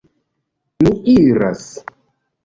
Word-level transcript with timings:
Mi 0.85 0.93
iras! 1.13 1.67